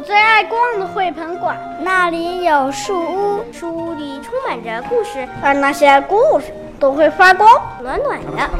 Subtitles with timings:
[0.00, 6.46] 我最爱逛的绘本馆，那里有树屋，树屋里充满着故事，而那些故事
[6.78, 7.46] 都会发光，
[7.82, 8.50] 暖暖的。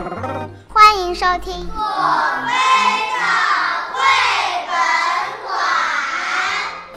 [0.69, 2.53] 欢迎收听左飞
[3.17, 3.23] 的
[3.95, 4.03] 绘
[4.67, 4.77] 本
[5.47, 5.57] 馆。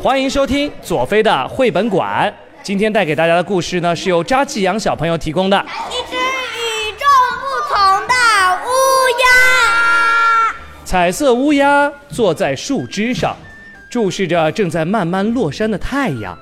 [0.03, 2.35] 欢迎收听左飞的绘本馆。
[2.61, 5.57] 今天带给大家的故事呢，是由扎继阳小朋友提供的。
[5.89, 7.07] 一只与众
[7.39, 7.77] 不同
[8.09, 8.13] 的
[8.65, 8.67] 乌
[9.21, 10.53] 鸦。
[10.83, 13.37] 彩色乌鸦坐在树枝上，
[13.93, 16.35] 注视着正在慢慢落山的太阳。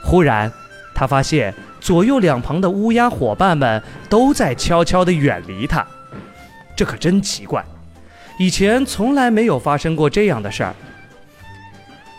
[0.00, 0.48] 忽然，
[0.94, 5.84] 他发现左右两旁的乌鸦伙伴们都在悄悄地远离他。
[6.76, 7.64] 这可真奇怪，
[8.38, 10.72] 以前从来没有发生过这样的事儿。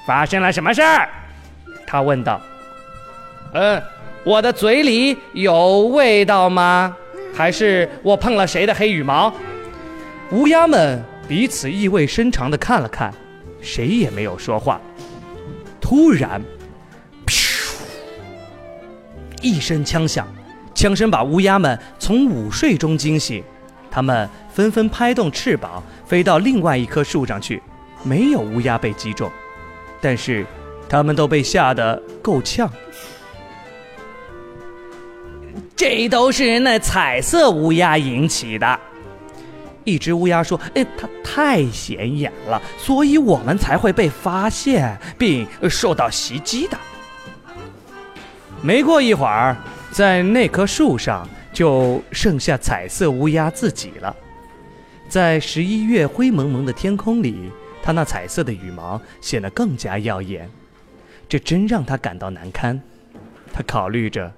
[0.06, 1.08] 发生了什么事儿？
[1.88, 2.42] 他问道。
[3.54, 3.82] 嗯，
[4.26, 6.94] 我的嘴里有味道吗？
[7.34, 9.34] 还是我碰了谁的黑羽毛？
[10.32, 13.14] 乌鸦们彼此意味深长地看了看，
[13.62, 14.80] 谁也没有说话。
[15.82, 16.42] 突然，
[17.26, 17.74] 噗！
[19.42, 20.28] 一声枪响，
[20.76, 23.44] 枪声把乌鸦们从午睡中惊醒，
[23.90, 27.62] 它们纷纷拍动翅膀，飞到另外一棵树上去。
[28.04, 29.30] 没有乌鸦被击中，
[30.00, 30.46] 但是
[30.88, 32.72] 它们都被吓得够呛。
[35.76, 38.80] 这都是那彩色乌鸦引起的。
[39.84, 46.78] 一只乌鸦说：“哎，它太显眼了，所以我们才会被发现并受到袭击的。”
[48.62, 49.56] 没过一会儿，
[49.92, 54.16] 在那棵树上就剩下彩色乌鸦自己了。
[55.08, 60.50] 在十一月灰蒙蒙的天空里，它那彩色的羽毛显得更加耀眼，
[61.28, 62.80] 这真让他感到难堪。
[63.54, 64.32] 他考虑着。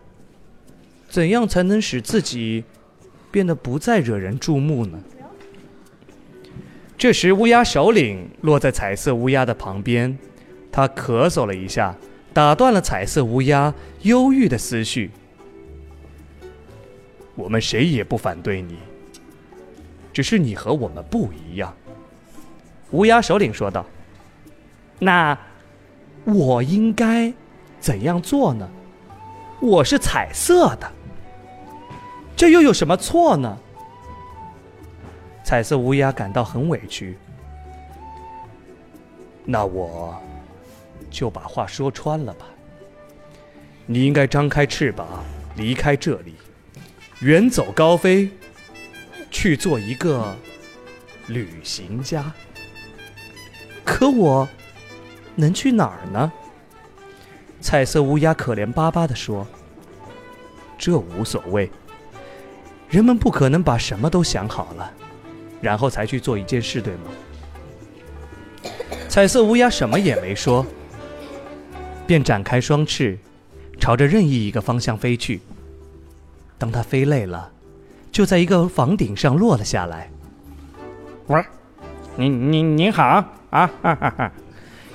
[1.09, 2.63] 怎样才能使自己
[3.29, 4.97] 变得不再惹人注目呢？
[7.01, 10.15] 这时，乌鸦首领落在彩色乌鸦的旁边，
[10.71, 11.95] 他咳嗽了一下，
[12.31, 15.09] 打断了彩色乌鸦忧郁的思绪。
[17.33, 18.77] 我们谁也不反对你，
[20.13, 21.75] 只是你和我们不一样。”
[22.93, 23.83] 乌鸦首领说道。
[24.99, 25.35] “那
[26.23, 27.33] 我应该
[27.79, 28.69] 怎样做呢？
[29.59, 30.87] 我是彩色的。”
[32.37, 33.57] 这又有什么错呢？
[35.51, 37.17] 彩色乌鸦感到很委屈。
[39.43, 40.15] 那我
[41.09, 42.45] 就把话说穿了吧。
[43.85, 45.05] 你应该张开翅膀
[45.57, 46.35] 离开这里，
[47.19, 48.31] 远走高飞，
[49.29, 50.33] 去做一个
[51.27, 52.31] 旅行家。
[53.83, 54.47] 可我
[55.35, 56.31] 能去哪儿呢？
[57.59, 59.45] 彩色乌鸦可怜巴巴地说
[60.79, 61.69] ：“这无所谓。”
[62.89, 64.93] 人们不可能把什么都想好了，
[65.61, 67.01] 然后才去做一件事，对吗？
[69.07, 70.65] 彩色乌鸦什么也没说，
[72.07, 73.17] 便展开双翅，
[73.79, 75.41] 朝着任意一个方向飞去。
[76.57, 77.51] 当它飞累了，
[78.11, 80.09] 就在一个房顶上落了下来。
[81.27, 81.43] 喂，
[82.15, 83.25] 您您您好啊！
[83.81, 84.31] 哈哈哈！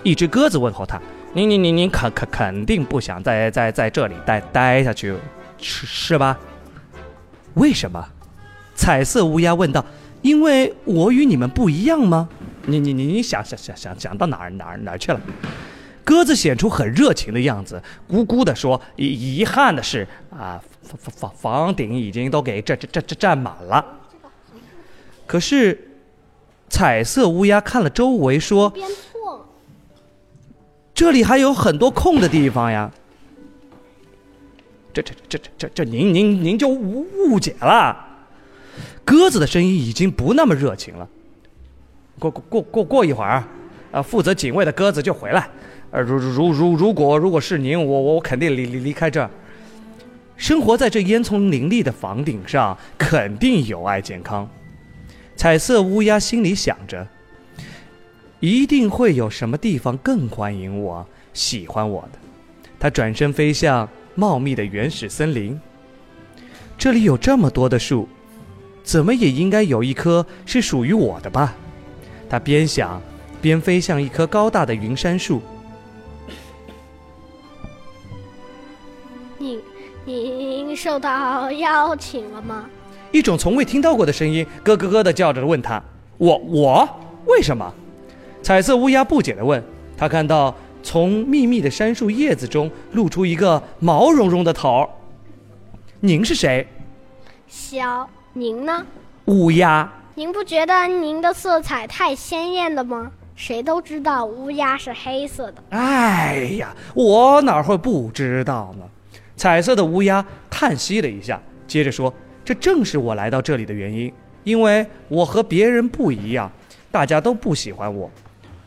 [0.02, 1.00] 一只鸽子问候他
[1.34, 5.14] ：“您您您您肯肯肯定不想在在在这里待待下去，
[5.58, 6.38] 是是吧？”
[7.54, 8.06] 为什么？
[8.74, 9.84] 彩色乌鸦问道
[10.26, 12.28] ：“因为我与你们不一样吗？”
[12.68, 15.20] 你你你你想想想想想到哪儿哪儿哪儿去了？
[16.02, 23.84] 鸽子显出很热情的样子，咕咕地说：“遗遗憾的是啊，房房房顶已经都给占占占占满了。”
[25.26, 25.90] 可是，
[26.68, 28.72] 彩色乌鸦看了周围说：“，
[30.94, 32.90] 这里还有很多空的地方呀。”
[34.92, 38.05] 这这这这这这，您您您就误解了。
[39.06, 41.08] 鸽子的声音已经不那么热情了。
[42.18, 43.42] 过过过过过一会儿，
[43.92, 45.48] 啊，负责警卫的鸽子就回来。
[45.92, 49.30] 呃，如如如如果如果是您，我我肯定离离离开这儿。
[50.36, 54.46] 生活在这烟囱林立的房顶上，肯定有碍健康。
[55.36, 57.06] 彩色乌鸦心里想着，
[58.40, 62.18] 一定会有什么地方更欢迎我、喜欢我的。
[62.78, 63.88] 它转身飞向。
[64.18, 65.60] 茂密的原始森林，
[66.78, 68.08] 这里有这么多的树，
[68.86, 71.52] 怎么也应该有一棵是属于我的吧？
[72.30, 73.02] 他边想，
[73.42, 75.42] 边飞向一棵高大的云杉树。
[79.38, 79.60] 您
[80.04, 82.70] 您受到邀请了吗？
[83.10, 85.82] 一种从未听到过的声音咯咯咯的叫着问他
[86.16, 86.88] ：“我我
[87.26, 87.74] 为什么？”
[88.40, 89.60] 彩色乌鸦不解的问
[89.98, 90.54] 他，看到。
[90.82, 94.88] 从密密的杉树叶子中露出一个毛茸茸的头。
[95.98, 96.64] 您是谁？
[97.48, 98.84] 小，您呢？
[99.24, 99.90] 乌鸦。
[100.14, 103.10] 您不觉得您的色彩太鲜艳了吗？
[103.34, 105.64] 谁都知道乌鸦是黑色的。
[105.70, 108.84] 哎呀，我哪会不知道呢？
[109.36, 112.12] 彩色的乌鸦叹息了一下，接着说
[112.44, 114.12] ：“这正是我来到这里的原因，
[114.44, 116.52] 因为我和别人不一样，
[116.90, 118.10] 大家都不喜欢我，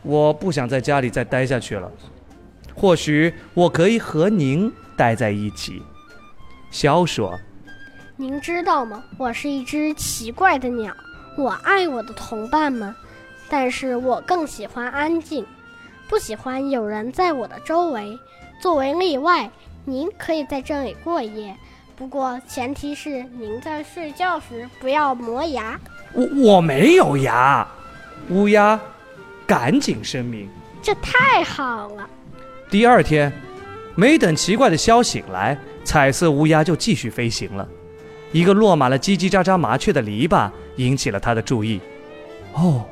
[0.02, 1.88] 我不想在家里再待下去了。
[2.74, 5.80] 或许我可以和您待在一起。”
[6.72, 7.38] 肖说。
[8.20, 9.02] 您知道吗？
[9.16, 10.94] 我是一只奇怪的鸟，
[11.38, 12.94] 我爱我的同伴们，
[13.48, 15.42] 但是我更喜欢安静，
[16.06, 18.18] 不喜欢有人在我的周围。
[18.60, 19.50] 作为例外，
[19.86, 21.56] 您可以在这里过夜，
[21.96, 25.80] 不过前提是您在睡觉时不要磨牙。
[26.12, 27.66] 我我没有牙，
[28.28, 28.78] 乌鸦
[29.46, 30.46] 赶紧声明。
[30.82, 32.06] 这太好了。
[32.68, 33.32] 第二天，
[33.94, 37.66] 没等奇怪的枭醒来，彩色乌鸦就继续飞行了。
[38.32, 41.80] 一个落满了叽叽喳喳麻雀的篱笆引起了他的注意。
[42.54, 42.84] 哦，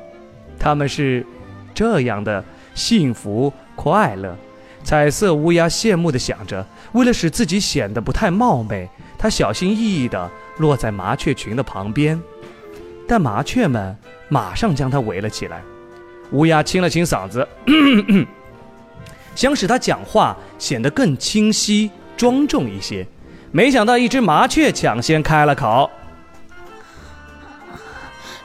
[0.59, 1.25] 他们是
[1.73, 2.43] 这样的
[2.75, 4.35] 幸福快乐。
[4.83, 6.65] 彩色乌鸦羡慕地想着。
[6.93, 12.19] 为了使自己显得不太冒昧，他小心翼翼地落在麻雀群的旁边。
[13.07, 13.95] 但麻雀们
[14.27, 15.61] 马上将他围了起来。
[16.31, 17.47] 乌鸦清了清嗓子，
[19.35, 23.05] 想使他讲话显得更清晰、庄重一些。
[23.51, 25.89] 没想到，一只麻雀抢先开了口：“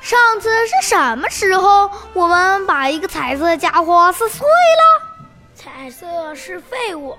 [0.01, 5.27] 上次是什么时候，我们把一个彩色家伙撕碎了？
[5.55, 7.17] 彩色是废物。”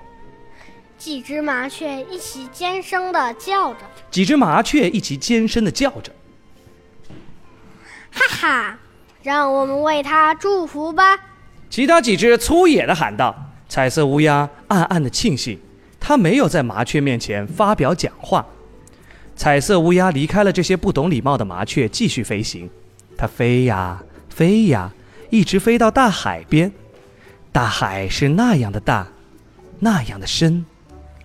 [0.98, 3.80] 几只麻雀一起尖声的叫着。
[4.10, 6.10] 几只麻雀一起尖声的叫着。
[8.10, 8.78] 哈哈，
[9.22, 11.16] 让我们为他祝福吧！
[11.70, 13.34] 其他几只粗野的喊道。
[13.68, 15.60] 彩色乌鸦暗暗的庆幸。
[16.08, 18.46] 他没有在麻雀面前发表讲话。
[19.34, 22.70] 彩色乌鸦离开了这些不懂礼貌的麻雀，继续飞行。
[23.18, 24.92] 它飞呀飞呀，
[25.30, 26.70] 一直飞到大海边。
[27.50, 29.08] 大海是那样的大，
[29.80, 30.64] 那样的深，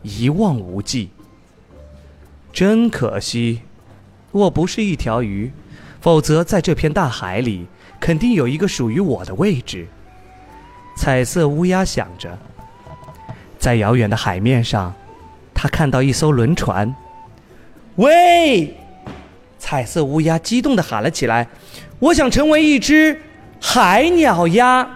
[0.01, 1.12] 一望无际。
[2.51, 3.62] 真可惜，
[4.31, 5.51] 我不是一条鱼，
[6.00, 7.68] 否则在这片大海里，
[8.00, 9.86] 肯定有一个属于我的位置。
[10.98, 12.36] 彩色乌鸦想着。
[13.62, 14.92] 在遥远的海面上，
[15.54, 16.94] 他看到一艘轮船。
[17.98, 18.75] 喂！
[19.60, 21.48] 彩色乌鸦激动地喊了起来
[22.00, 23.22] ：“我想成为一只
[23.62, 24.90] 海鸟呀！”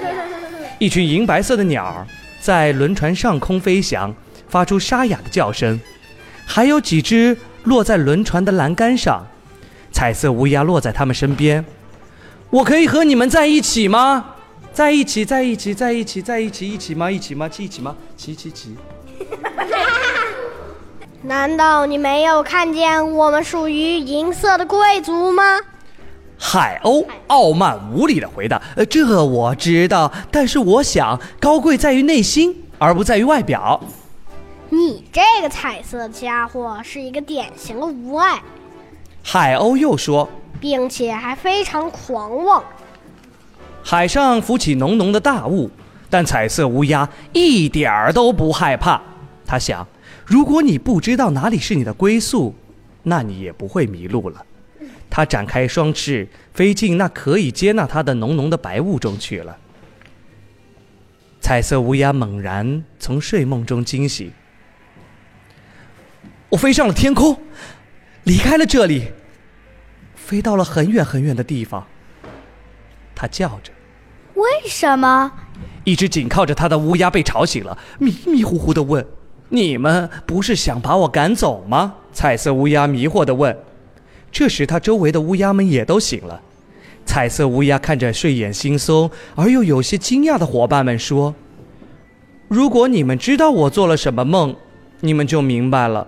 [0.80, 2.06] 一群银白色的鸟
[2.40, 4.14] 在轮船上空飞翔，
[4.48, 5.78] 发出沙哑的叫声。
[6.46, 9.26] 还有几只落在轮船的栏杆上。
[9.92, 11.62] 彩色乌鸦落在他们身边。
[12.48, 14.36] 我可以和你们在一起吗？
[14.72, 17.10] 在一起，在一起，在一起，在一起，一起吗？
[17.10, 17.50] 一起吗？
[17.58, 17.96] 一起吗？
[18.16, 18.76] 齐齐齐！
[21.22, 25.58] 难道你没有看见我们属于银色的贵族吗？
[26.38, 33.80] 海鸥傲慢无礼的回答：“呃，这我知道，但是我想，高贵在于内心，而不在于外表。”
[34.70, 38.40] 你这个彩色家伙是一个典型的无爱。
[39.24, 40.28] 海鸥又说，
[40.60, 42.62] 并且还非常狂妄。
[43.90, 45.70] 海上浮起浓浓的大雾，
[46.10, 49.00] 但彩色乌鸦一点儿都不害怕。
[49.46, 49.88] 他想，
[50.26, 52.54] 如果你不知道哪里是你的归宿，
[53.04, 54.44] 那你也不会迷路了。
[55.08, 59.56] 他展开双翅，飞进那可以接纳它的浓浓的白雾中去了。
[61.40, 64.30] 彩色乌鸦猛然从睡梦中惊醒，
[66.50, 67.40] 我飞上了天空，
[68.24, 69.12] 离开了这里，
[70.14, 71.86] 飞到了很远很远的地方。
[73.14, 73.72] 他叫着。
[74.38, 75.32] 为什么？
[75.84, 79.04] 一只紧靠着他的乌鸦被吵醒了，迷迷糊糊地问
[79.50, 83.56] ：“你们不是想把我赶走吗？”彩色乌鸦迷惑地问。
[84.30, 86.40] 这时，他周围的乌鸦们也都醒了。
[87.04, 91.34] 彩色乌鸦看着睡眼惺忪而又有些惊讶的伙伴们说
[92.48, 94.54] ：“如果你们知道我做了什么梦，
[95.00, 96.06] 你们就明白了。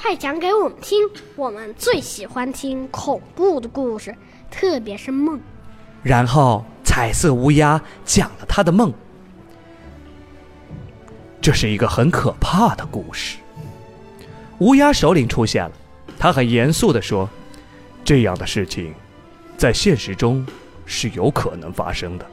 [0.00, 0.98] 快讲给我们听，
[1.34, 4.14] 我们最喜欢听恐怖的故事，
[4.50, 5.40] 特别是梦。”
[6.02, 8.92] 然后，彩色乌鸦讲了他的梦。
[11.40, 13.38] 这是一个很可怕的故事。
[14.58, 15.72] 乌鸦首领出现了，
[16.18, 17.28] 他很严肃地说
[18.04, 18.92] ：“这样的事情，
[19.56, 20.46] 在现实中
[20.86, 22.26] 是有可能发生的。”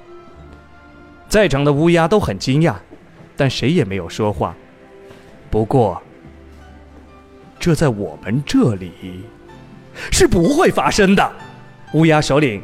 [1.29, 2.75] 在场的乌鸦都很惊讶，
[3.38, 4.55] 但谁也没有说话。
[5.51, 6.01] 不过，
[7.59, 9.23] 这在我们这里
[10.11, 11.31] 是不会发生的。
[11.93, 12.63] 乌鸦首领。